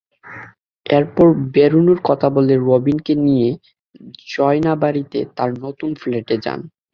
এরপর 0.85 1.25
বেড়ানোর 1.53 1.99
কথা 2.09 2.27
বলে 2.35 2.53
রবিনকে 2.61 3.13
নিয়ে 3.25 3.49
জয়নাবাড়িতে 4.29 5.19
তাঁর 5.37 5.49
নতুন 5.65 5.89
ফ্ল্যাটে 6.01 6.35
যান। 6.45 6.59